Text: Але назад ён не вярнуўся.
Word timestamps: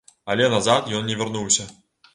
Але 0.35 0.47
назад 0.55 0.91
ён 1.01 1.07
не 1.13 1.21
вярнуўся. 1.21 1.73